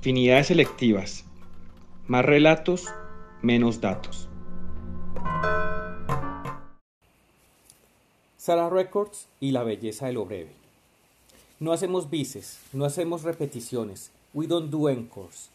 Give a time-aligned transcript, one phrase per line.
[0.00, 1.24] Afinidades selectivas.
[2.06, 2.86] Más relatos,
[3.42, 4.30] menos datos.
[8.38, 10.52] Sara Records y la belleza de lo breve.
[11.58, 14.10] No hacemos bices, no hacemos repeticiones.
[14.32, 15.50] We don't do encores.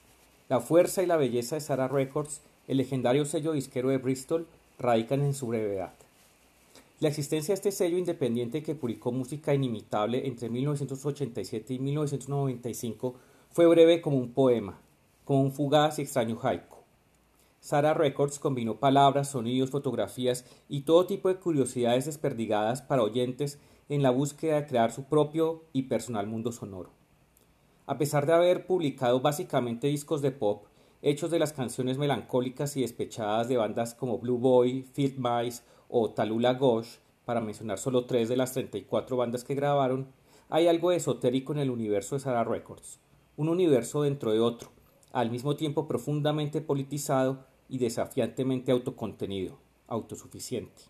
[0.47, 4.45] La fuerza y la belleza de Sara Records, el legendario sello disquero de Bristol,
[4.77, 5.93] radican en su brevedad.
[6.99, 13.15] La existencia de este sello independiente que publicó música inimitable entre 1987 y 1995
[13.55, 14.81] fue breve como un poema,
[15.23, 16.79] como un fugaz y extraño haiku.
[17.61, 24.03] Sara Records combinó palabras, sonidos, fotografías y todo tipo de curiosidades desperdigadas para oyentes en
[24.03, 26.89] la búsqueda de crear su propio y personal mundo sonoro.
[27.85, 30.65] A pesar de haber publicado básicamente discos de pop,
[31.01, 36.09] hechos de las canciones melancólicas y despechadas de bandas como Blue Boy, Field Mice o
[36.09, 40.07] Talula Ghosh, para mencionar solo tres de las 34 bandas que grabaron,
[40.49, 42.99] hay algo esotérico en el universo de Sarah Records,
[43.37, 44.69] un universo dentro de otro,
[45.11, 50.83] al mismo tiempo profundamente politizado y desafiantemente autocontenido, autosuficiente.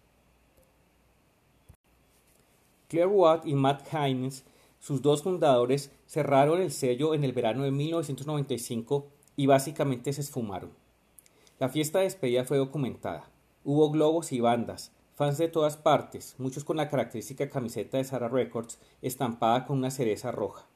[2.88, 4.46] Claire Watt y Matt Hines,
[4.80, 10.72] sus dos fundadores, cerraron el sello en el verano de 1995 y básicamente se esfumaron.
[11.60, 13.30] La fiesta de despedida fue documentada.
[13.64, 18.28] Hubo globos y bandas, fans de todas partes, muchos con la característica camiseta de Sarah
[18.28, 20.68] Records estampada con una cereza roja.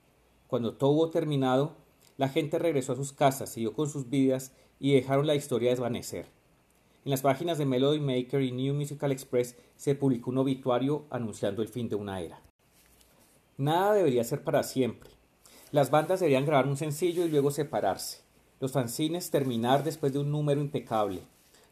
[0.50, 1.78] Cuando todo hubo terminado,
[2.17, 6.25] la gente regresó a sus casas, siguió con sus vidas y dejaron la historia desvanecer.
[7.05, 11.61] En las páginas de Melody Maker y New Musical Express se publicó un obituario anunciando
[11.61, 12.42] el fin de una era.
[13.58, 15.09] Nada debería ser para siempre.
[15.72, 18.20] Las bandas deberían grabar un sencillo y luego separarse.
[18.59, 21.22] Los fanzines terminar después de un número impecable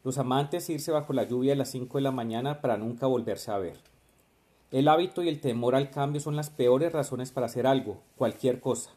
[0.08, 3.52] los amantes irse bajo la lluvia a las cinco de la mañana para nunca volverse
[3.52, 3.76] a ver.
[4.70, 8.60] El hábito y el temor al cambio son las peores razones para hacer algo, cualquier
[8.60, 8.92] cosa.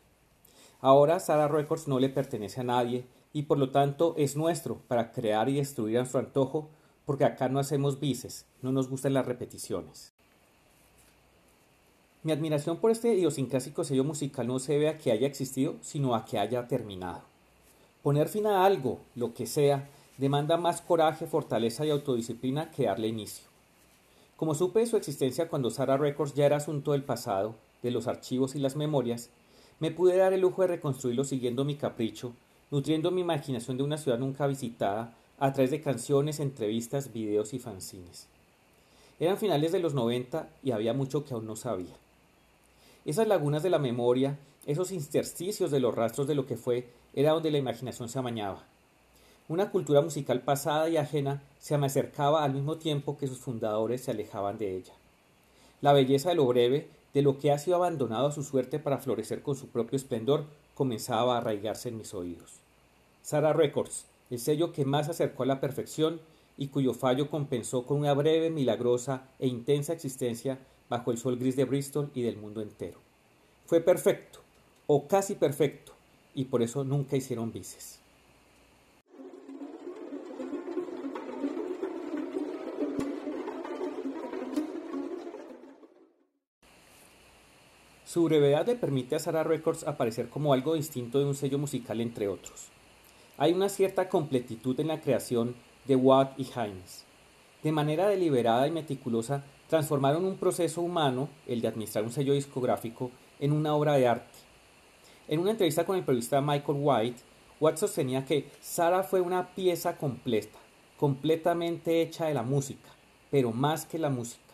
[0.81, 5.13] Ahora Sara Records no le pertenece a nadie y por lo tanto es nuestro para
[5.13, 6.69] crear y destruir a nuestro antojo
[7.05, 10.13] porque acá no hacemos bices, no nos gustan las repeticiones.
[12.23, 16.15] Mi admiración por este idiosincrásico sello musical no se debe a que haya existido, sino
[16.15, 17.23] a que haya terminado.
[18.03, 23.09] Poner fin a algo, lo que sea, demanda más coraje, fortaleza y autodisciplina que darle
[23.09, 23.50] inicio.
[24.41, 28.07] Como supe de su existencia cuando Sara Records ya era asunto del pasado, de los
[28.07, 29.29] archivos y las memorias,
[29.81, 32.33] me pude dar el lujo de reconstruirlo siguiendo mi capricho,
[32.71, 37.59] nutriendo mi imaginación de una ciudad nunca visitada a través de canciones, entrevistas, videos y
[37.59, 38.29] fanzines.
[39.19, 41.95] Eran finales de los 90 y había mucho que aún no sabía.
[43.05, 47.33] Esas lagunas de la memoria, esos intersticios de los rastros de lo que fue, era
[47.33, 48.65] donde la imaginación se amañaba.
[49.51, 54.01] Una cultura musical pasada y ajena se me acercaba al mismo tiempo que sus fundadores
[54.01, 54.93] se alejaban de ella.
[55.81, 58.99] La belleza de lo breve, de lo que ha sido abandonado a su suerte para
[58.99, 60.45] florecer con su propio esplendor,
[60.77, 62.61] comenzaba a arraigarse en mis oídos.
[63.23, 66.21] Sara Records, el sello que más acercó a la perfección
[66.57, 71.57] y cuyo fallo compensó con una breve, milagrosa e intensa existencia bajo el sol gris
[71.57, 73.01] de Bristol y del mundo entero.
[73.67, 74.39] Fue perfecto,
[74.87, 75.91] o casi perfecto,
[76.37, 78.01] y por eso nunca hicieron vices.
[88.13, 92.01] Su brevedad le permite a Sarah Records aparecer como algo distinto de un sello musical
[92.01, 92.67] entre otros.
[93.39, 95.55] Hay una cierta completitud en la creación
[95.85, 97.05] de Watt y Hines.
[97.63, 103.13] De manera deliberada y meticulosa, transformaron un proceso humano, el de administrar un sello discográfico,
[103.39, 104.39] en una obra de arte.
[105.29, 107.21] En una entrevista con el periodista Michael White,
[107.61, 110.59] Watt sostenía que Sarah fue una pieza completa,
[110.97, 112.91] completamente hecha de la música,
[113.31, 114.50] pero más que la música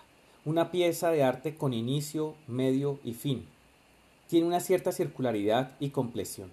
[0.46, 3.44] una pieza de arte con inicio, medio y fin.
[4.28, 6.52] Tiene una cierta circularidad y compleción.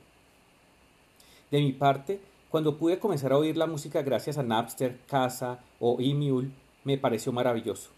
[1.51, 5.97] De mi parte, cuando pude comenzar a oír la música gracias a Napster, Casa o
[5.99, 6.49] Emule,
[6.83, 7.91] me pareció maravilloso.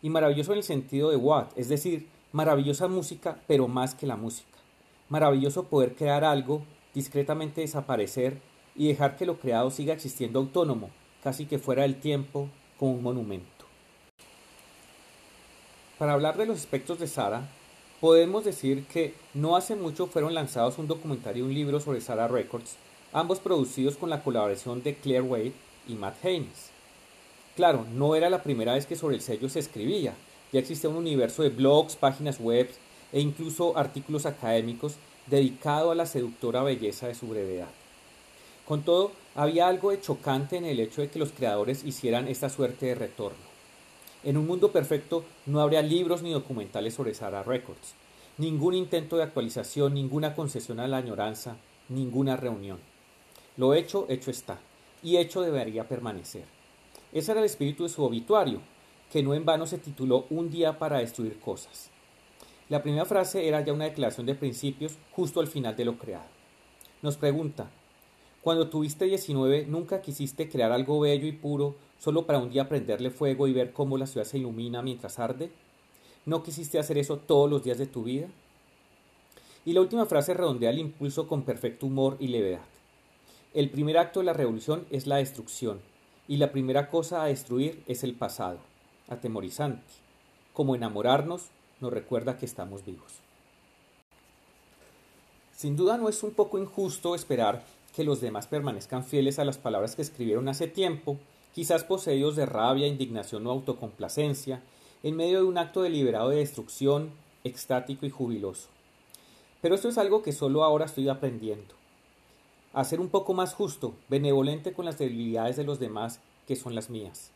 [0.00, 4.16] Y maravilloso en el sentido de what, es decir, maravillosa música, pero más que la
[4.16, 4.46] música.
[5.08, 6.62] Maravilloso poder crear algo,
[6.94, 8.38] discretamente desaparecer
[8.76, 10.90] y dejar que lo creado siga existiendo autónomo,
[11.20, 13.61] casi que fuera del tiempo, como un monumento.
[16.02, 17.48] Para hablar de los aspectos de Sara,
[18.00, 22.26] podemos decir que no hace mucho fueron lanzados un documentario y un libro sobre Sara
[22.26, 22.74] Records,
[23.12, 25.52] ambos producidos con la colaboración de Claire Wade
[25.86, 26.70] y Matt Haynes.
[27.54, 30.12] Claro, no era la primera vez que sobre el sello se escribía,
[30.52, 32.68] ya existía un universo de blogs, páginas web
[33.12, 34.94] e incluso artículos académicos
[35.28, 37.68] dedicado a la seductora belleza de su brevedad.
[38.66, 42.48] Con todo, había algo de chocante en el hecho de que los creadores hicieran esta
[42.48, 43.51] suerte de retorno.
[44.24, 47.94] En un mundo perfecto no habría libros ni documentales sobre Sara Records,
[48.38, 51.56] ningún intento de actualización, ninguna concesión a la añoranza,
[51.88, 52.78] ninguna reunión.
[53.56, 54.60] Lo hecho, hecho está,
[55.02, 56.44] y hecho debería permanecer.
[57.12, 58.60] Ese era el espíritu de su obituario,
[59.10, 61.90] que no en vano se tituló Un día para destruir cosas.
[62.68, 66.24] La primera frase era ya una declaración de principios justo al final de lo creado.
[67.02, 67.68] Nos pregunta,
[68.40, 73.10] cuando tuviste 19, ¿nunca quisiste crear algo bello y puro solo para un día prenderle
[73.10, 75.52] fuego y ver cómo la ciudad se ilumina mientras arde?
[76.26, 78.26] ¿No quisiste hacer eso todos los días de tu vida?
[79.64, 82.64] Y la última frase redondea el impulso con perfecto humor y levedad.
[83.54, 85.80] El primer acto de la revolución es la destrucción,
[86.26, 88.58] y la primera cosa a destruir es el pasado,
[89.08, 89.92] atemorizante.
[90.54, 91.50] Como enamorarnos
[91.80, 93.12] nos recuerda que estamos vivos.
[95.56, 97.64] Sin duda no es un poco injusto esperar
[97.94, 101.18] que los demás permanezcan fieles a las palabras que escribieron hace tiempo,
[101.54, 104.62] quizás poseídos de rabia, indignación o autocomplacencia,
[105.02, 107.10] en medio de un acto deliberado de destrucción,
[107.44, 108.68] extático y jubiloso.
[109.60, 111.74] Pero esto es algo que solo ahora estoy aprendiendo.
[112.72, 116.74] A ser un poco más justo, benevolente con las debilidades de los demás que son
[116.74, 117.30] las mías.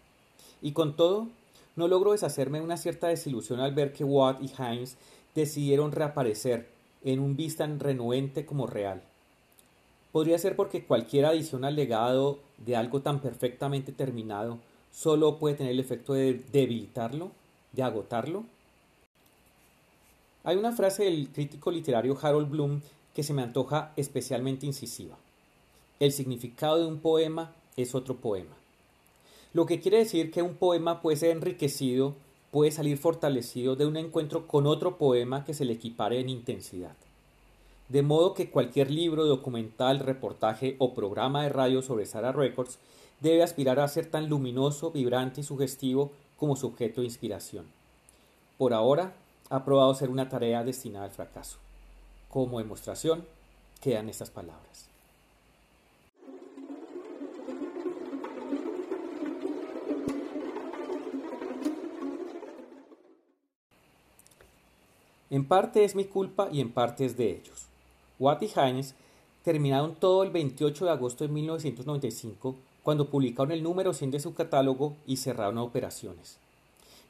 [0.62, 1.28] Y con todo,
[1.76, 4.96] no logro deshacerme de una cierta desilusión al ver que Watt y Heinz
[5.34, 6.68] decidieron reaparecer
[7.04, 9.02] en un vista renuente como real.
[10.12, 14.58] Podría ser porque cualquier adición al legado de algo tan perfectamente terminado
[14.92, 17.30] solo puede tener el efecto de debilitarlo,
[17.72, 18.44] de agotarlo.
[20.44, 22.80] Hay una frase del crítico literario Harold Bloom
[23.14, 25.16] que se me antoja especialmente incisiva.
[26.00, 28.56] El significado de un poema es otro poema.
[29.52, 32.14] Lo que quiere decir que un poema puede ser enriquecido,
[32.50, 36.94] puede salir fortalecido de un encuentro con otro poema que se le equipare en intensidad
[37.88, 42.78] de modo que cualquier libro, documental, reportaje o programa de radio sobre Sarah Records
[43.20, 47.66] debe aspirar a ser tan luminoso, vibrante y sugestivo como su objeto de inspiración.
[48.58, 49.14] Por ahora,
[49.48, 51.58] ha probado ser una tarea destinada al fracaso.
[52.28, 53.24] Como demostración,
[53.80, 54.88] quedan estas palabras.
[65.28, 67.65] En parte es mi culpa y en parte es de ellos.
[68.18, 68.94] Watt y Hines
[69.42, 74.34] terminaron todo el 28 de agosto de 1995 cuando publicaron el número 100 de su
[74.34, 76.38] catálogo y cerraron operaciones.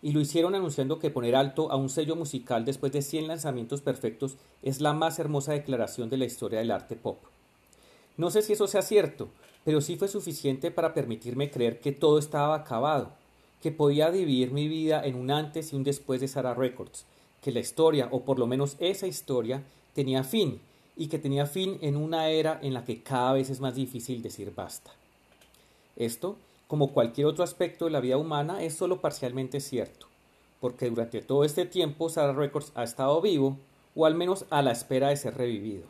[0.02, 3.80] Y lo hicieron anunciando que poner alto a un sello musical después de 100 lanzamientos
[3.80, 7.18] perfectos es la más hermosa declaración de la historia del arte pop.
[8.16, 9.28] No sé si eso sea cierto,
[9.64, 13.12] pero sí fue suficiente para permitirme creer que todo estaba acabado,
[13.62, 17.04] que podía dividir mi vida en un antes y un después de Sarah Records,
[17.42, 19.62] que la historia, o por lo menos esa historia,
[19.94, 20.60] tenía fin
[20.96, 24.22] y que tenía fin en una era en la que cada vez es más difícil
[24.22, 24.90] decir basta.
[25.96, 30.06] Esto, como cualquier otro aspecto de la vida humana, es solo parcialmente cierto,
[30.60, 33.58] porque durante todo este tiempo Sarah Records ha estado vivo,
[33.94, 35.84] o al menos a la espera de ser revivido,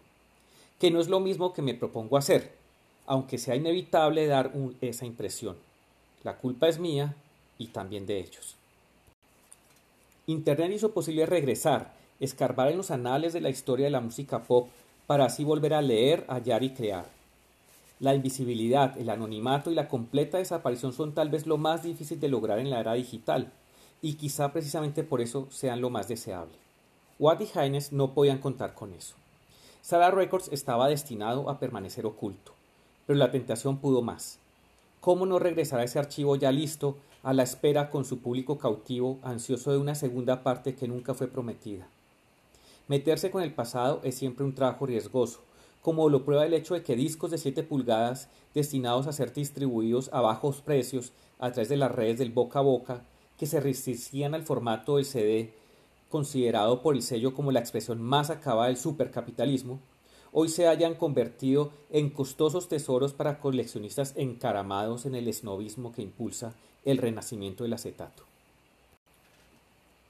[0.79, 2.53] que no es lo mismo que me propongo hacer,
[3.06, 5.56] aunque sea inevitable dar esa impresión.
[6.25, 7.14] La culpa es mía
[7.58, 8.56] y también de ellos.
[10.26, 14.69] Internet hizo posible regresar, escarbar en los anales de la historia de la música pop
[15.06, 17.06] para así volver a leer, hallar y crear.
[17.99, 22.29] La invisibilidad, el anonimato y la completa desaparición son tal vez lo más difícil de
[22.29, 23.53] lograr en la era digital,
[24.03, 26.55] y quizá precisamente por eso sean lo más deseable.
[27.19, 29.14] Watt y Hines no podían contar con eso.
[29.81, 32.53] Sarah Records estaba destinado a permanecer oculto,
[33.06, 34.39] pero la tentación pudo más.
[35.01, 39.19] ¿Cómo no regresar a ese archivo ya listo, a la espera con su público cautivo,
[39.22, 41.86] ansioso de una segunda parte que nunca fue prometida?
[42.88, 45.40] Meterse con el pasado es siempre un trabajo riesgoso,
[45.82, 50.08] como lo prueba el hecho de que discos de 7 pulgadas destinados a ser distribuidos
[50.12, 53.05] a bajos precios a través de las redes del boca a boca,
[53.36, 55.52] que se resistían al formato del CD,
[56.10, 59.81] considerado por el sello como la expresión más acabada del supercapitalismo,
[60.32, 66.55] hoy se hayan convertido en costosos tesoros para coleccionistas encaramados en el esnovismo que impulsa
[66.84, 68.22] el renacimiento del acetato.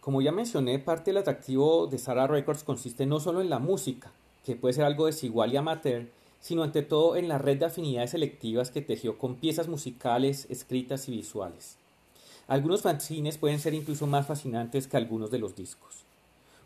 [0.06, 4.12] Como ya mencioné, parte del atractivo de Sarah Records consiste no solo en la música,
[4.44, 6.06] que puede ser algo desigual y amateur,
[6.40, 11.08] sino ante todo en la red de afinidades selectivas que tejió con piezas musicales, escritas
[11.08, 11.76] y visuales.
[12.46, 16.04] Algunos fanzines pueden ser incluso más fascinantes que algunos de los discos.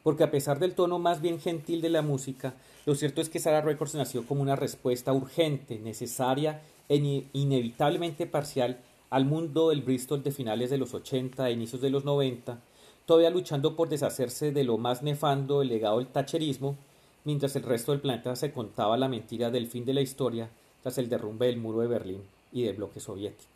[0.02, 2.52] Porque a pesar del tono más bien gentil de la música,
[2.84, 6.96] lo cierto es que Sarah Records nació como una respuesta urgente, necesaria e
[7.32, 12.04] inevitablemente parcial al mundo del Bristol de finales de los 80 e inicios de los
[12.04, 12.60] 90,
[13.10, 16.76] todavía luchando por deshacerse de lo más nefando del legado del tacherismo,
[17.24, 20.48] mientras el resto del planeta se contaba la mentira del fin de la historia
[20.80, 23.50] tras el derrumbe del muro de Berlín y del bloque soviético.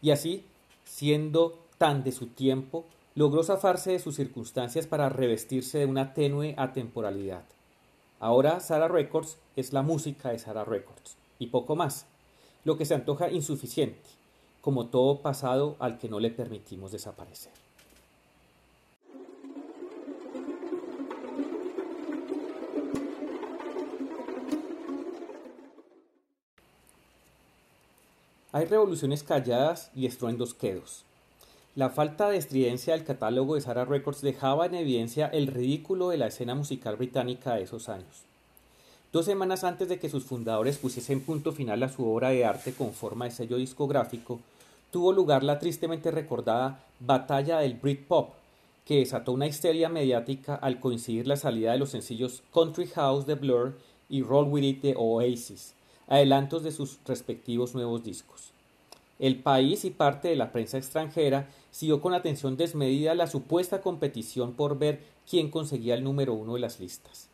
[0.00, 0.44] Y así,
[0.84, 2.84] siendo tan de su tiempo,
[3.16, 7.42] logró zafarse de sus circunstancias para revestirse de una tenue atemporalidad.
[8.20, 12.06] Ahora Sara Records es la música de Sara Records y poco más,
[12.62, 14.08] lo que se antoja insuficiente,
[14.60, 17.61] como todo pasado al que no le permitimos desaparecer.
[28.54, 31.04] Hay revoluciones calladas y estruendos quedos.
[31.74, 36.18] La falta de estridencia del catálogo de Sarah Records dejaba en evidencia el ridículo de
[36.18, 38.24] la escena musical británica de esos años.
[39.10, 42.74] Dos semanas antes de que sus fundadores pusiesen punto final a su obra de arte
[42.74, 44.38] con forma de sello discográfico,
[44.90, 48.34] tuvo lugar la tristemente recordada Batalla del Britpop,
[48.84, 53.34] que desató una histeria mediática al coincidir la salida de los sencillos Country House de
[53.34, 53.78] Blur
[54.10, 55.72] y Roll With It de Oasis,
[56.12, 58.52] adelantos de sus respectivos nuevos discos.
[59.18, 64.52] El país y parte de la prensa extranjera siguió con atención desmedida la supuesta competición
[64.52, 67.30] por ver quién conseguía el número uno de las listas.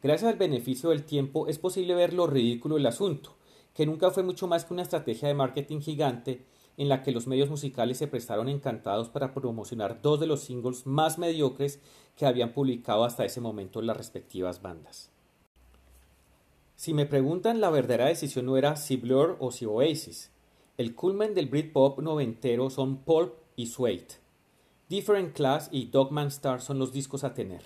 [0.00, 3.34] Gracias al beneficio del tiempo es posible ver lo ridículo del asunto,
[3.74, 6.44] que nunca fue mucho más que una estrategia de marketing gigante
[6.76, 10.86] en la que los medios musicales se prestaron encantados para promocionar dos de los singles
[10.86, 11.80] más mediocres
[12.16, 15.10] que habían publicado hasta ese momento las respectivas bandas.
[16.78, 20.30] Si me preguntan, la verdadera decisión no era si Blur o si Oasis.
[20.76, 24.06] El culmen del Britpop noventero son Pulp y Suede.
[24.88, 27.64] Different Class y Dogman Star son los discos a tener.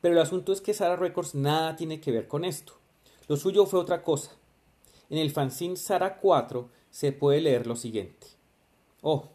[0.00, 2.72] Pero el asunto es que Sarah Records nada tiene que ver con esto.
[3.28, 4.32] Lo suyo fue otra cosa.
[5.10, 8.26] En el fanzine Sarah 4 se puede leer lo siguiente.
[9.00, 9.28] Oh,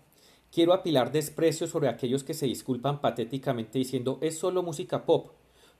[0.52, 5.30] quiero apilar desprecio sobre aquellos que se disculpan patéticamente diciendo es solo música pop,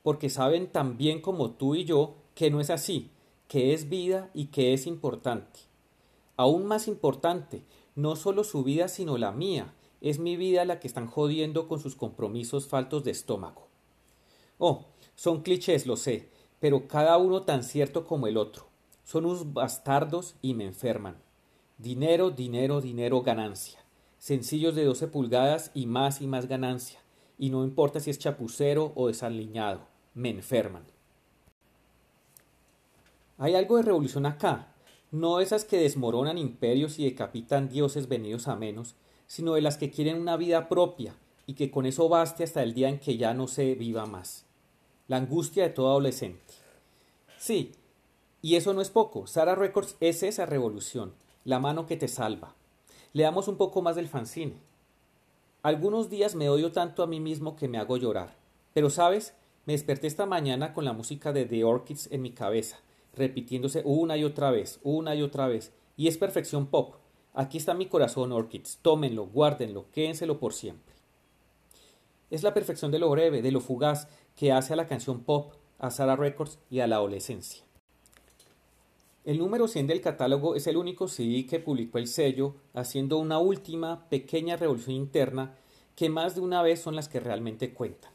[0.02, 3.10] porque saben tan bien como tú y yo que no es así,
[3.48, 5.60] que es vida y que es importante.
[6.36, 7.62] Aún más importante,
[7.94, 11.80] no solo su vida sino la mía, es mi vida la que están jodiendo con
[11.80, 13.68] sus compromisos faltos de estómago.
[14.58, 16.28] Oh, son clichés, lo sé,
[16.60, 18.66] pero cada uno tan cierto como el otro.
[19.04, 21.16] Son unos bastardos y me enferman.
[21.78, 23.84] Dinero, dinero, dinero, ganancia.
[24.18, 27.00] Sencillos de 12 pulgadas y más y más ganancia.
[27.38, 29.80] Y no importa si es chapucero o desaliñado,
[30.14, 30.93] me enferman.
[33.36, 34.74] Hay algo de revolución acá,
[35.10, 38.94] no esas que desmoronan imperios y decapitan dioses venidos a menos,
[39.26, 42.74] sino de las que quieren una vida propia y que con eso baste hasta el
[42.74, 44.44] día en que ya no se viva más.
[45.08, 46.54] La angustia de todo adolescente.
[47.36, 47.72] Sí,
[48.40, 49.26] y eso no es poco.
[49.26, 51.12] Sara Records es esa revolución,
[51.44, 52.54] la mano que te salva.
[53.12, 54.54] Leamos un poco más del fanzine.
[55.62, 58.36] Algunos días me odio tanto a mí mismo que me hago llorar.
[58.74, 59.34] Pero sabes,
[59.66, 62.83] me desperté esta mañana con la música de The Orchids en mi cabeza
[63.16, 65.72] repitiéndose una y otra vez, una y otra vez.
[65.96, 66.96] Y es perfección pop.
[67.32, 68.78] Aquí está mi corazón, Orchids.
[68.82, 70.94] Tómenlo, guárdenlo, quédenselo por siempre.
[72.30, 75.52] Es la perfección de lo breve, de lo fugaz, que hace a la canción pop,
[75.78, 77.64] a Sarah Records y a la adolescencia.
[79.24, 83.38] El número 100 del catálogo es el único CD que publicó el sello, haciendo una
[83.38, 85.56] última pequeña revolución interna
[85.96, 88.13] que más de una vez son las que realmente cuentan.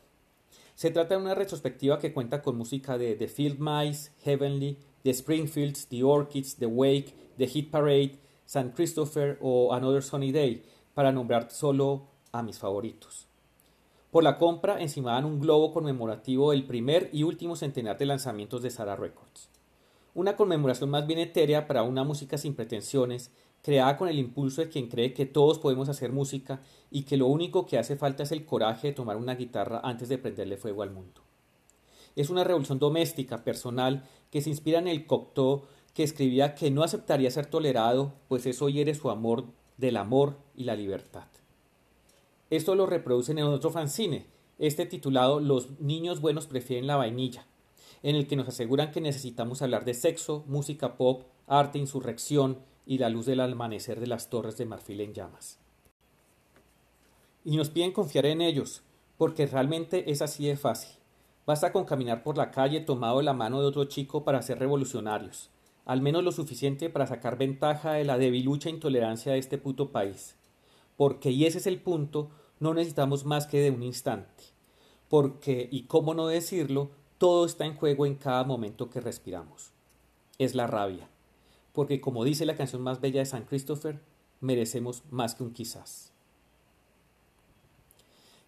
[0.79, 5.09] Se trata de una retrospectiva que cuenta con música de The Field Mice, Heavenly, The
[5.13, 11.11] Springfields, The Orchids, The Wake, The Hit Parade, San Christopher o Another Sunny Day, para
[11.11, 13.27] nombrar solo a mis favoritos.
[14.09, 18.69] Por la compra encimaban un globo conmemorativo del primer y último centenar de lanzamientos de
[18.69, 19.49] Sarah Records.
[20.15, 24.69] Una conmemoración más bien etérea para una música sin pretensiones, creada con el impulso de
[24.69, 26.61] quien cree que todos podemos hacer música
[26.91, 30.09] y que lo único que hace falta es el coraje de tomar una guitarra antes
[30.09, 31.21] de prenderle fuego al mundo.
[32.15, 35.63] Es una revolución doméstica, personal, que se inspira en el Cocteau,
[35.93, 39.45] que escribía que no aceptaría ser tolerado, pues eso hiere su amor
[39.77, 41.27] del amor y la libertad.
[42.49, 44.25] Esto lo reproducen en otro fanzine,
[44.57, 47.45] este titulado Los niños buenos prefieren la vainilla,
[48.03, 52.57] en el que nos aseguran que necesitamos hablar de sexo, música pop, arte, insurrección
[52.89, 55.59] y la luz del amanecer de las torres de marfil en llamas.
[57.45, 58.81] Y nos piden confiar en ellos,
[59.15, 60.97] porque realmente es así de fácil.
[61.45, 65.51] Basta con caminar por la calle tomado la mano de otro chico para ser revolucionarios,
[65.85, 70.35] al menos lo suficiente para sacar ventaja de la debilucha intolerancia de este puto país.
[70.97, 74.45] Porque, y ese es el punto, no necesitamos más que de un instante.
[75.09, 79.73] Porque, y cómo no decirlo, todo está en juego en cada momento que respiramos.
[80.39, 81.07] Es la rabia.
[81.79, 84.01] Porque como dice la canción más bella de San Christopher,
[84.41, 86.11] merecemos más que un quizás.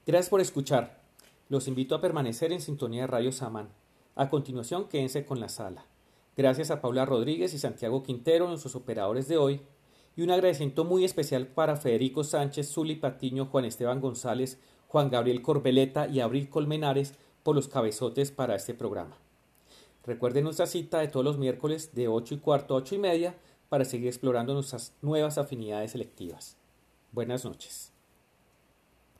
[0.05, 1.01] Gracias por escuchar.
[1.47, 3.69] Los invito a permanecer en sintonía de Radio Samán.
[4.15, 5.85] A continuación, quédense con la sala.
[6.35, 9.61] Gracias a Paula Rodríguez y Santiago Quintero, nuestros operadores de hoy,
[10.17, 14.59] y un agradecimiento muy especial para Federico Sánchez, Zuli Patiño, Juan Esteban González,
[14.89, 19.15] Juan Gabriel Corbeleta y Abril Colmenares por los cabezotes para este programa.
[20.03, 23.35] Recuerden nuestra cita de todos los miércoles de 8 y cuarto a 8 y media
[23.69, 26.57] para seguir explorando nuestras nuevas afinidades selectivas.
[27.11, 27.90] Buenas noches.